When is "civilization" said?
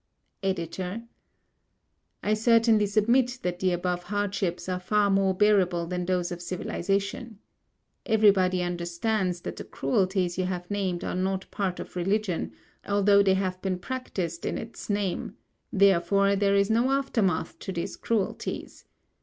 6.41-7.37